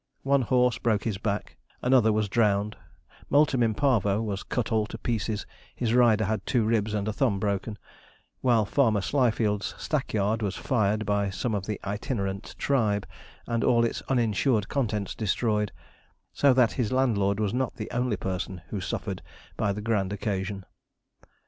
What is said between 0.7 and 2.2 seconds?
broke his back, another